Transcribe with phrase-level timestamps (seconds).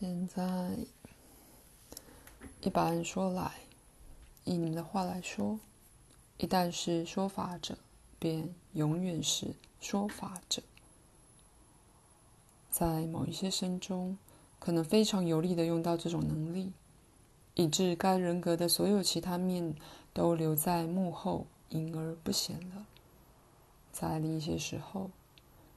[0.00, 0.76] 现在，
[2.60, 3.50] 一般说来，
[4.44, 5.58] 以你们的话来说，
[6.36, 7.76] 一旦是说法者，
[8.16, 10.62] 便永远是说法者。
[12.70, 14.16] 在某一些生中，
[14.60, 16.72] 可能非常有力的用到这种能力，
[17.54, 19.74] 以致该人格的所有其他面
[20.12, 22.86] 都留在幕后，隐而不显了。
[23.90, 25.10] 在另一些时候，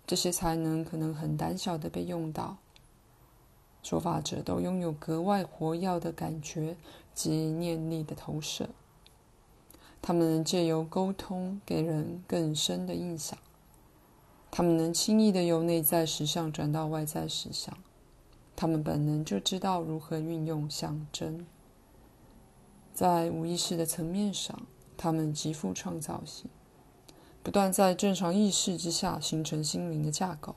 [0.06, 2.58] 这些才能可能很胆小的被用到。
[3.84, 6.78] 说法者都拥有格外活跃的感觉
[7.14, 8.70] 及念力的投射，
[10.02, 13.38] 他们能借由沟通给人更深的印象，
[14.50, 17.76] 他们能轻易的由内在实相转到外在实相，
[18.56, 21.46] 他们本能就知道如何运用象征，
[22.94, 24.62] 在无意识的层面上，
[24.96, 26.50] 他们极富创造性，
[27.42, 30.56] 不断在正常意识之下形成心灵的架构。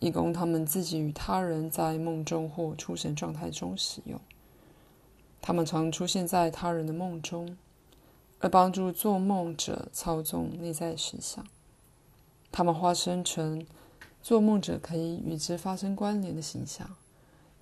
[0.00, 4.20] 以供他们自己与他人在梦中或出神状态中使用。
[5.40, 7.56] 他们常出现在他人的梦中，
[8.40, 11.46] 而帮助做梦者操纵内在实相。
[12.50, 13.66] 他们化身成
[14.22, 16.96] 做梦者可以与之发生关联的形象，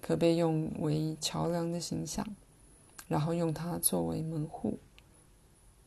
[0.01, 2.27] 可被用为桥梁的形象，
[3.09, 4.79] 然后用它作为门户，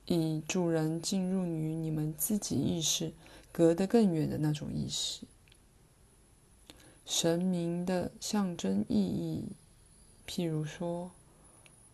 [0.05, 3.13] 以助人进入与你们自己意识
[3.51, 5.25] 隔得更远的那种意识。
[7.09, 9.43] 神明的象征意义，
[10.27, 11.09] 譬如说，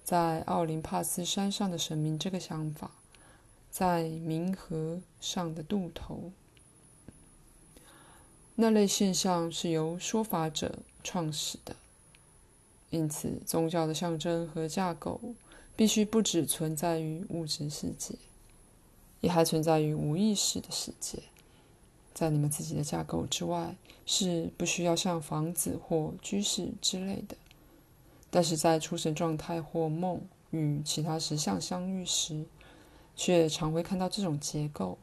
[0.04, 2.92] 在奥林帕斯山上的神明这个想法，
[3.72, 6.34] 在冥河上的渡头，
[8.56, 11.78] 那类现象是由说法者创始的。
[12.90, 15.22] 因此，宗教的象征和架构
[15.78, 18.16] 必须不只存在于物质世界，
[19.22, 21.24] 也还存在于无意识的世界。
[22.16, 27.36] 在你们自己的架构之外，是不需要像房子或居室之类的。
[28.32, 30.22] 但是在出神状态或梦
[30.52, 32.46] 与其他实相相遇时，
[33.18, 34.98] 却常会看到这种结构。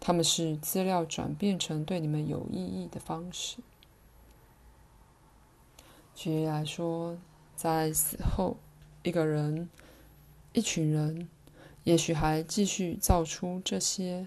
[0.00, 3.58] 它们是资料转变成对你们有意义的方式。
[6.14, 7.18] 举例来说，
[7.54, 8.56] 在死后，
[9.02, 9.68] 一个人、
[10.54, 11.28] 一群人，
[11.84, 14.26] 也许还继续造出这些。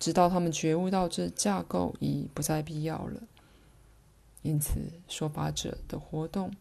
[0.00, 3.20] 直到他们觉悟到这架构已不再必要了，
[4.42, 6.52] 因此说法者的活动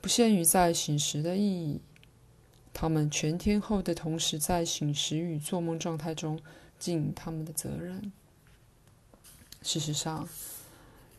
[0.00, 1.80] 不限于在醒时的意义，
[2.72, 6.40] 他们全天候的同时在醒时与做梦状态中
[6.78, 8.12] 尽他们的责任。
[9.62, 10.26] 事实上，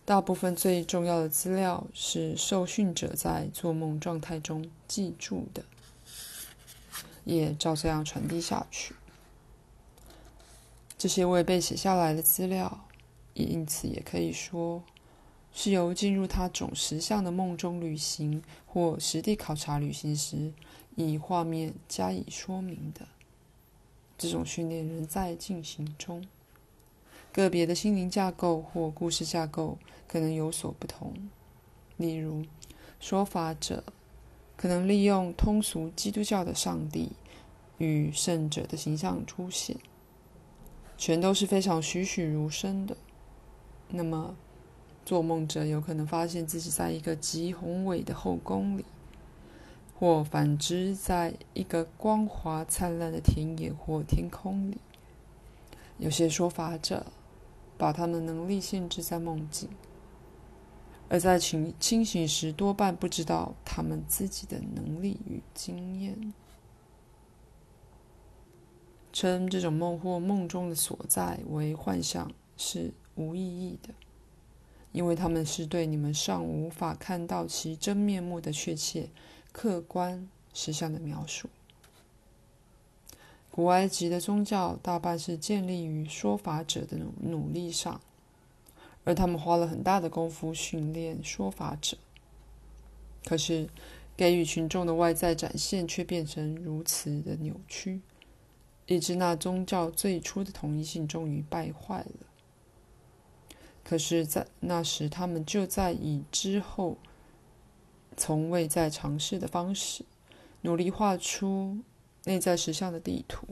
[0.05, 5.63] 大部分最重要的资料是受训者在做梦状态中记住的，
[7.25, 8.95] 也照这样传递下去。
[11.01, 12.85] 这些未被写下来的资料，
[13.33, 14.83] 也因此也可以说，
[15.51, 20.53] 是由进入他种实相的梦中旅行或实地考察旅行时，
[20.95, 23.07] 以画面加以说明的。
[24.15, 26.23] 这种训练仍在进行中，
[27.33, 31.11] 个别的心灵架构或故事架构可能有所不同。
[31.97, 32.45] 例如，
[32.99, 33.83] 说法者
[34.55, 37.13] 可能利用通俗基督教的上帝
[37.79, 39.75] 与圣者的形象出现。
[41.01, 42.95] 全都是非常栩栩如生的。
[43.89, 44.35] 那么，
[45.03, 48.85] 做梦者有可能发现自己在一个极宏伟的后宫里，
[49.97, 54.77] 或反之，在一个光滑灿烂的田野或天空里。
[55.97, 57.07] 有些说法者
[57.79, 59.69] 把他们的能力限制在梦境，
[61.09, 66.31] 而在清清醒时多半不知道他们自己的能力与经验。
[69.13, 73.93] 称这种梦或梦中的所在为幻象是无意义的，
[74.91, 79.09] 因为他们是对你们尚无法看到其真面目的确切、
[79.51, 81.49] 客观实相的描述。
[83.51, 87.99] 古埃及的宗教大半是建立于说法者的努努力上，
[89.03, 91.97] 而他们花了很大的功夫训练说法者。
[93.25, 93.67] 可是，
[94.15, 97.99] 给予群众的外在展现却变成如此的扭曲。
[98.91, 102.27] 以致那宗教最初的统一性终于败坏了。
[103.85, 106.97] 可是，在那时，他们就在以之后
[108.17, 110.03] 从未再尝试的方式，
[110.63, 111.77] 努力画出
[112.25, 113.47] 内在实相的地图。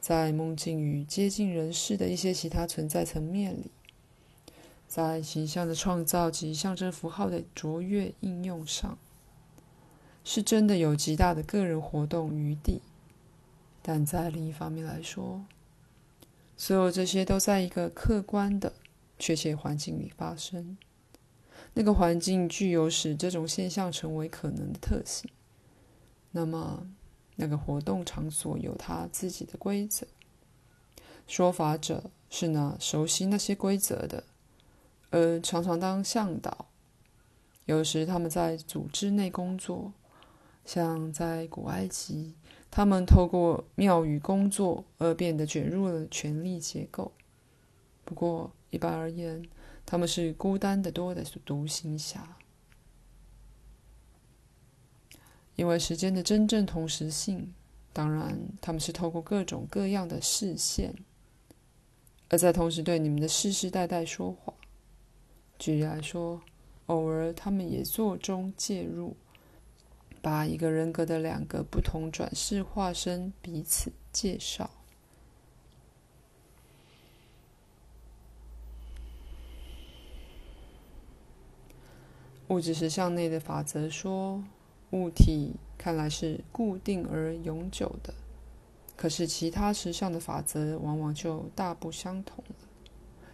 [0.00, 3.70] 在梦境与接近人世的一些其他存在层面里，
[4.88, 8.98] 在形象的创造及象征符号的卓越应用上，
[10.24, 12.82] 是真的有极大的个人活动余地。
[13.82, 15.44] 但在另一方面来说，
[16.56, 18.72] 所有这些都在一个客观的
[19.18, 20.78] 确切环境里发生。
[21.74, 25.30] 那个环境具有使这种现象成为可能的特性，
[26.30, 26.86] 那么
[27.36, 30.06] 那个活动场所有它自己的规则。
[31.26, 34.24] 说法者是那熟悉那些规则的，
[35.10, 36.66] 而常常当向导。
[37.64, 39.92] 有时他们在组织内工作，
[40.66, 42.34] 像在古埃及，
[42.74, 47.12] 他们透过庙宇工作而变得卷入了权力结构。
[48.02, 49.46] 不过，一般而言，
[49.84, 52.38] 他们是孤单的多的独行侠，
[55.54, 57.52] 因为时间的真正同时性。
[57.92, 60.94] 当然，他们是透过各种各样的视线，
[62.30, 64.54] 而在同时对你们的世世代代说话。
[65.58, 66.40] 举例来说，
[66.86, 69.14] 偶尔他们也做中介入，
[70.22, 74.70] 把一个人格的两个不同转世化身彼此介绍。
[82.48, 84.44] 物质实相内的法则说，
[84.90, 88.12] 物体看来是固定而永久的，
[88.94, 92.54] 可是其他实相的法则往往就大不相同了。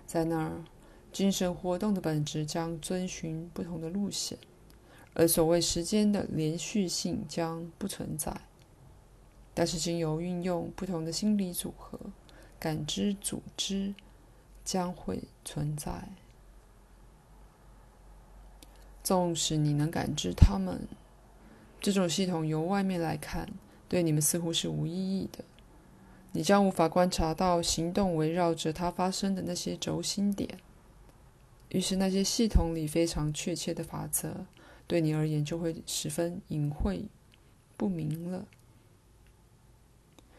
[0.07, 0.65] 在那儿，
[1.13, 4.39] 精神活动的本质将遵循不同的路线，
[5.19, 8.35] 而所谓时间的连续性将不存在。
[9.53, 11.99] 但是，经由运用不同的心理组合，
[12.61, 13.93] 感知组织
[14.65, 16.11] 将会存在。
[19.03, 20.87] 纵使你能感知它们，
[21.81, 23.49] 这种系统由外面来看，
[23.89, 25.45] 对你们似乎是无意义的。
[26.31, 30.61] 你将无法观察到行动围绕着它发生的那些轴心点。
[31.71, 34.47] 于是，那些系统里非常确切的法则，
[34.89, 37.05] 对你而言就会十分隐晦
[37.77, 38.49] 不明了。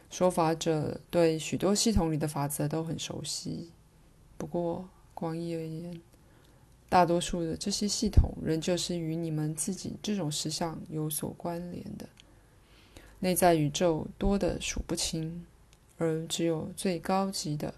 [0.10, 3.70] 说法者对许多系统里的法则都很熟悉，
[4.38, 6.02] 不过广义而言，
[6.90, 12.10] 大多数的这些系统仍旧是与你们自己这种实相有所关联的。
[13.20, 15.46] 内在宇宙多得数不清，
[16.00, 17.76] 而只有最高级的、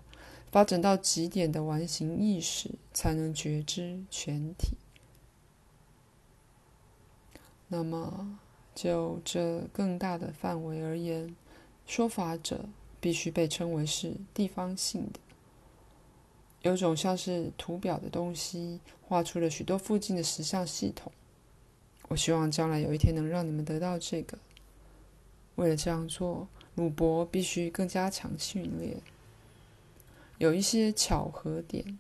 [0.52, 4.78] 发展到极点的完形意识才能觉知全体。
[7.74, 8.38] 那么，
[8.76, 11.34] 就这更大的范围而言，
[11.88, 12.66] 说法者
[13.00, 15.22] 必须被称为是地方性的。
[16.64, 21.14] 有种像是图表的东西，画出了许多附近的实像系统。
[22.10, 24.38] 我希望将来有一天能让你们得到这个。
[25.56, 28.98] 为了这样做，鲁伯必须更加强训练。
[30.40, 31.98] 有一些巧合点，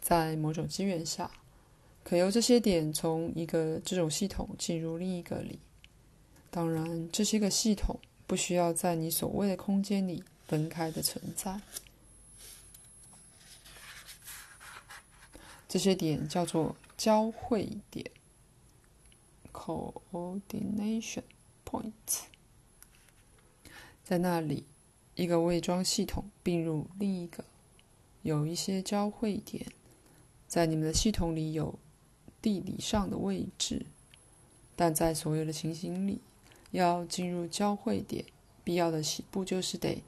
[0.00, 1.30] 在某种机缘下，
[2.04, 5.58] 可由这些点从一个这种系统进入另一个里。
[6.50, 11.60] 当然，这些个系统不需要在你所谓的空间里分开的存在。
[15.66, 18.08] 这些点叫做交汇点
[19.52, 21.24] （coordination
[21.64, 22.20] points）。
[24.04, 24.64] 在那里，
[25.16, 27.42] 一个伪装系统并入另一个。
[28.22, 29.66] 有一些交汇点
[30.46, 31.76] 在你们的系统里有
[32.44, 33.86] 地理上的位置，
[34.76, 36.20] 但在所有的情形里，
[36.72, 38.22] 要进入交汇点，
[38.62, 40.02] 必要的起步就是得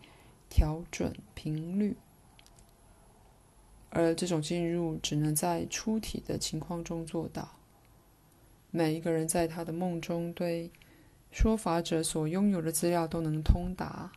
[0.51, 1.97] 调准频率。
[3.89, 7.53] 而这种进入只能在出体的情况中做到。
[8.71, 10.71] 每一个人在他的梦中对
[11.33, 14.13] 说法者所拥有的资料都能通达，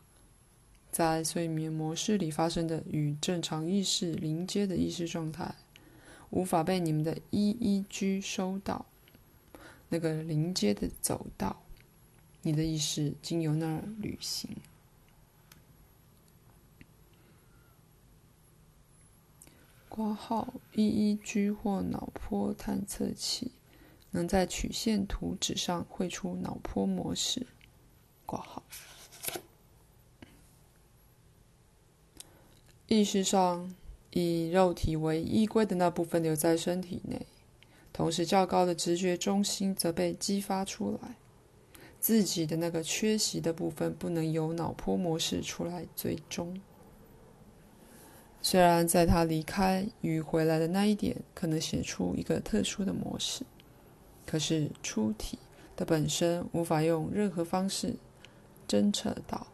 [0.92, 5.56] 在睡眠模式里发生的与正常意识临接的意识状态，
[6.30, 8.86] 无法被你们的 EEG 收到。
[9.90, 11.64] 那个临街的走道，
[12.44, 14.56] 你的意识经由那儿旅行。
[19.90, 23.52] 括号 EEG 或脑波探测器
[24.12, 27.48] 能在曲线图纸上绘出脑波模式。
[28.28, 28.62] 挂号
[32.86, 33.74] 意识上
[34.12, 37.25] 以肉体为依归的那部分留在身体内，
[37.94, 41.16] 同时较高的直觉中心则被激发出来。
[42.00, 46.60] 自己的那个缺席的部分不能由脑波模式出来追踪。
[48.42, 53.44] 虽然在他离开与回来的那一点可能写出一个特殊的模式，
[54.25, 55.38] 可是出体
[55.75, 57.96] 的本身无法用任何方式
[58.66, 59.48] 侦测到。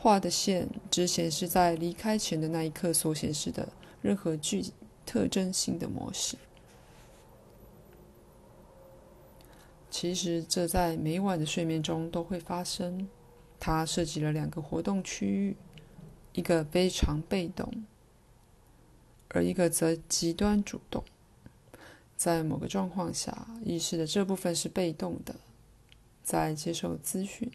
[0.00, 3.68] 画的线只显示在离开前的那一刻所显示的
[4.00, 4.64] 任何具
[5.04, 6.36] 特征性的模式。
[9.90, 13.08] 其实这在每晚的睡眠中都会发生。
[13.58, 15.56] 它涉及了两个活动区域。
[16.32, 17.84] 一个非常被动，
[19.30, 21.02] 而一个则极端主动。
[22.16, 25.34] 在某个状况下，意识的这部分是被动的，
[26.22, 27.50] 在接受资讯；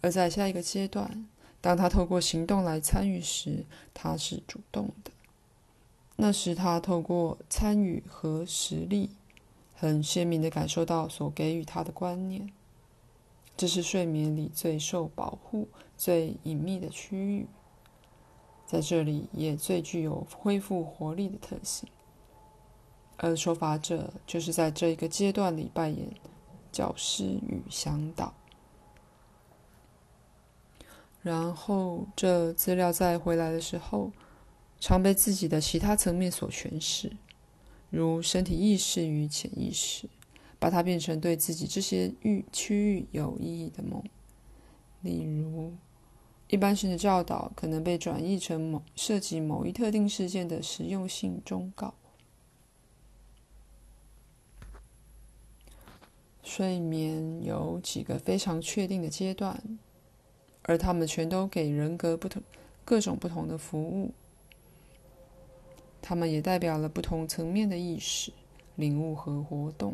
[0.00, 1.26] 而在下一个阶段，
[1.60, 5.10] 当他透过行动来参与时，他是主动的。
[6.16, 9.10] 那时，他透过参与和实力，
[9.74, 12.50] 很鲜明的感受到所给予他的观念。
[13.56, 17.46] 这是睡眠里最受保护、最隐秘的区域，
[18.66, 21.88] 在这里也最具有恢复活力的特性。
[23.18, 26.10] 而说法者就是在这一个阶段里扮演
[26.72, 28.32] 教师与向导，
[31.22, 34.10] 然后这资料再回来的时候，
[34.78, 37.12] 常被自己的其他层面所诠释，
[37.90, 40.08] 如身体意识与潜意识，
[40.58, 44.02] 把它变成对自己这些域区域有意义的梦。
[45.02, 45.74] 例如，
[46.48, 51.94] 一般性的教导可能被转译成某涉及某一特定事件的实用性忠告。
[56.42, 59.62] 睡眠有几个非常确定的阶段，
[60.70, 62.40] 而他们全都给人格不同、
[62.84, 64.12] 各种不同的服务。
[66.00, 68.32] 他们也代表了不同层面的意识、
[68.76, 69.92] 领悟和活动。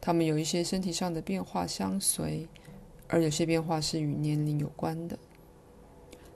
[0.00, 2.48] 他们有一些身体上的变化相随，
[3.06, 5.16] 而有些变化是与年龄有关的。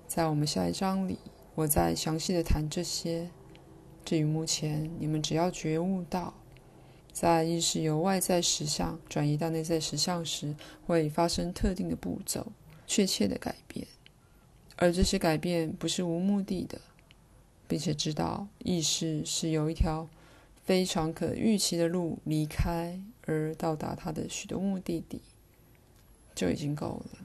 [0.07, 1.19] 在我们下一章里，
[1.57, 3.29] 我再详细的谈这些。
[4.05, 6.35] 至于目前，你们只要觉悟到。
[7.13, 10.55] 在意识由外在实相转移到内在实相时，
[10.87, 12.47] 会发生特定的步骤，
[12.91, 13.87] 确切的改变，
[14.75, 16.81] 而这些改变不是无目的的，
[17.69, 20.09] 并且知道意识是有一条
[20.65, 25.23] 非常可预期的路离开而到达它的许多目的地，
[26.35, 27.21] 就已经够了。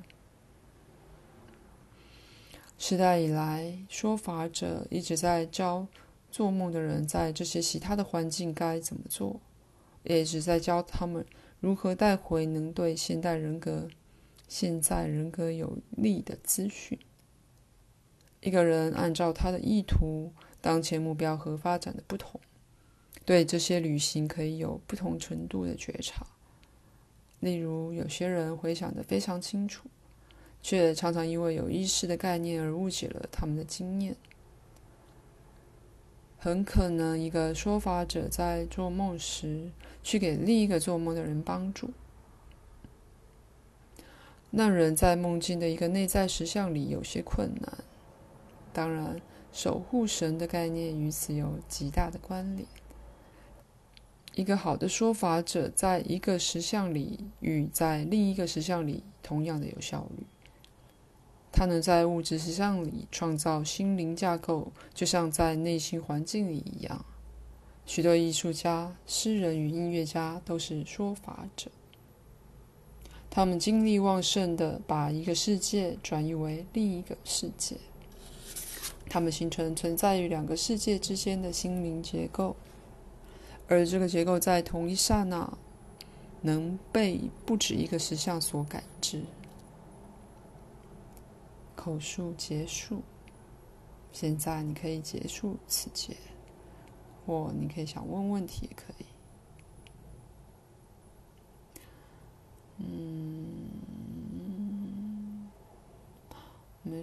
[2.77, 5.87] 时代以来，说法者一直在教
[6.29, 9.39] 做梦的人在这些其他的环境该怎么做。
[10.03, 11.25] 也一直在教他们
[11.59, 13.87] 如何带回能对现代人格、
[14.47, 16.97] 现在人格有利的资讯。
[18.41, 22.39] 一个人按照他的意图、当前目标和发展的不同，
[23.25, 26.27] 对这些旅行可以有不同程度的觉察。
[27.39, 29.89] 例如，有些人回想的非常清楚，
[30.61, 34.15] 却常常因为有意识的概念而误解了他们的经验。
[36.37, 39.71] 很可能，一个说法者在做梦时，
[40.03, 41.89] 去给另一个做梦的人帮助。
[44.57, 47.77] 那人在梦境的一个内在实相里有些困难。
[48.71, 49.19] 当然，
[49.51, 52.65] 守护神的概念与此有极大的关联。
[54.33, 60.25] 一个好的说法者在一个实相里与在另一个实相里同样的有效率。
[61.51, 67.03] 他能在物质实相里创造心灵架构，就像在内心环境里一样。
[67.85, 71.69] 许多艺术家、诗人与音乐家都是说法者。
[73.35, 77.75] 他们精力旺盛的把一个世界转移为另一个世界。
[79.09, 82.55] 他们形成存在于两个世界之间的心灵结构，
[83.67, 85.57] 而这个结构在同一刹那
[86.43, 89.21] 能被不止一个实相所感知。
[91.75, 93.01] 口述结束。
[94.13, 96.15] 现在你可以结束此节，
[97.25, 99.05] 或你可以想问问题也可以。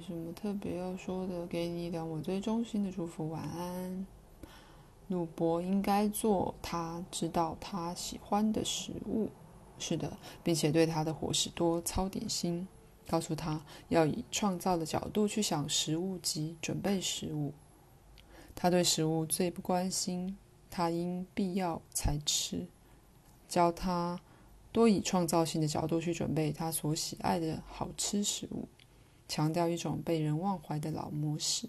[0.03, 4.07] 什么特别要说的，给你一点我最衷心的祝福，晚安。
[5.09, 9.31] 鲁伯应该做他知道他喜欢的食物，
[9.79, 12.67] 是的，并且对他的伙食多操点心。
[13.09, 17.53] 告诉他要以创造的角度去想食物及准备食物。
[18.55, 20.37] 他对食物最不关心，
[20.71, 22.67] 他因必要才吃。
[23.49, 24.21] 教他
[24.71, 28.69] 多以创造性的角度去准备他所喜爱的好吃食物，
[29.33, 31.67] 强调一种被人忘怀的老模式。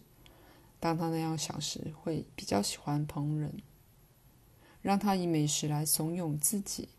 [0.81, 3.49] 当他那样想时，会比较喜欢烹饪。
[4.81, 6.89] 让他以美食来怂恿自己，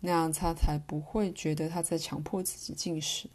[0.00, 3.26] 那样他才不会觉得他在强迫自己进食。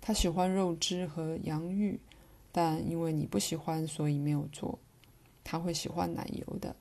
[0.00, 1.98] 他喜欢肉汁和洋芋，
[2.52, 4.78] 但因为你不喜欢，所以没有做。
[5.42, 6.76] 他会喜欢奶油的。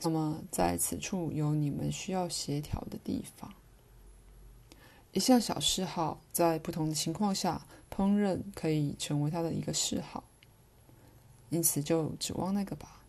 [0.00, 3.52] 那么，在此处有你们需要协调的地方。
[5.16, 10.24] 一项小嗜好，在不同的情况下，烹饪可以成为他的一个嗜好。
[11.48, 13.00] 因此，就指望那个吧。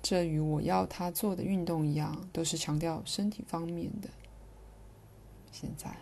[0.00, 4.08] 这与我要他做的运动一样，都是强调身体方面的。
[5.50, 5.96] 现在，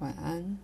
[0.00, 0.58] 晚安。